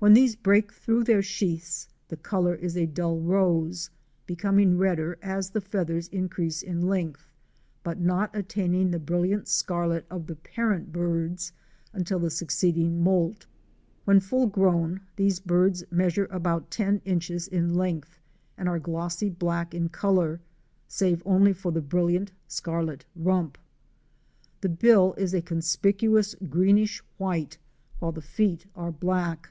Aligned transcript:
When 0.00 0.12
these 0.12 0.36
break 0.36 0.70
through 0.70 1.04
their 1.04 1.22
sheaths, 1.22 1.88
the 2.08 2.18
color 2.18 2.54
is 2.54 2.76
a 2.76 2.84
dull 2.84 3.20
rose; 3.20 3.88
becom 4.28 4.60
ing 4.60 4.76
redder 4.76 5.16
as 5.22 5.48
the 5.48 5.62
feathers 5.62 6.08
increase 6.08 6.60
in 6.62 6.82
length, 6.82 7.30
but 7.82 7.98
not 7.98 8.28
attaining 8.36 8.90
the 8.90 8.98
brilliant 8.98 9.48
scarlet 9.48 10.04
of 10.10 10.26
the 10.26 10.36
parent 10.36 10.92
birds 10.92 11.52
until 11.94 12.18
the 12.18 12.28
succeeding 12.30 13.02
moult. 13.02 13.46
When 14.04 14.20
full 14.20 14.46
grown, 14.46 15.00
these 15.16 15.40
birds 15.40 15.84
measure 15.90 16.28
about 16.30 16.70
ten 16.70 17.00
inches 17.06 17.48
in 17.48 17.72
length 17.74 18.18
and 18.58 18.68
are 18.68 18.78
glossy 18.78 19.30
black 19.30 19.72
in 19.72 19.88
color, 19.88 20.42
save 20.86 21.22
only 21.24 21.54
for 21.54 21.72
the 21.72 21.80
brilliant 21.80 22.30
scarlet 22.46 23.06
rump. 23.16 23.56
The 24.60 24.68
bill 24.68 25.14
is 25.14 25.32
a 25.32 25.40
conspicuous 25.40 26.34
green 26.50 26.76
ish 26.76 27.02
white, 27.16 27.56
while 28.00 28.12
the 28.12 28.20
feet 28.20 28.66
are 28.76 28.92
black. 28.92 29.48